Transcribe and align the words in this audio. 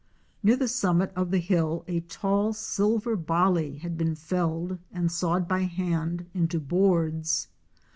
Near 0.41 0.55
the 0.55 0.67
summit 0.67 1.11
of 1.15 1.29
the 1.29 1.37
hill 1.37 1.85
a 1.87 1.99
tall 1.99 2.53
Silverballi 2.53 3.81
had 3.81 3.99
been 3.99 4.15
felled 4.15 4.79
and 4.91 5.11
sawed 5.11 5.47
by 5.47 5.59
hand 5.65 6.25
into 6.33 6.59
boards. 6.59 7.49